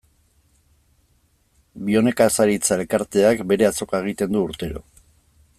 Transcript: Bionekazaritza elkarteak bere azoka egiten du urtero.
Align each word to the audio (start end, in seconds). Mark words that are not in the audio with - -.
Bionekazaritza 1.89 2.79
elkarteak 2.79 3.47
bere 3.53 3.71
azoka 3.71 4.03
egiten 4.07 4.37
du 4.39 4.47
urtero. 4.51 4.87